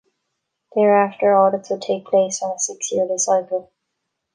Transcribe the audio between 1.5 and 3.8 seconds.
would take place on a six-yearly cycle.